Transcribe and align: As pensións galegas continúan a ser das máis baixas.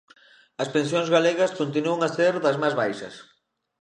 As 0.63 0.71
pensións 0.75 1.09
galegas 1.15 1.55
continúan 1.59 1.99
a 2.07 2.13
ser 2.17 2.33
das 2.45 2.59
máis 2.61 2.75
baixas. 2.81 3.15